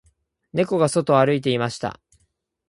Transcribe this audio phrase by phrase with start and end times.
[0.53, 1.99] 猫が外を歩いていました